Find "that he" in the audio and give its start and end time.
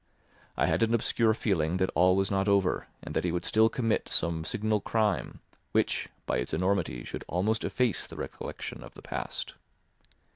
3.15-3.31